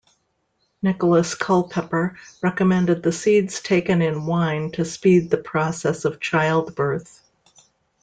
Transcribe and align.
Nicholas 0.81 1.35
Culpeper 1.35 2.17
recommended 2.41 3.03
the 3.03 3.11
seeds 3.11 3.61
taken 3.61 4.01
in 4.01 4.25
wine 4.25 4.71
to 4.71 4.83
speed 4.83 5.29
the 5.29 5.37
process 5.37 6.05
of 6.05 6.19
childbirth. 6.19 7.21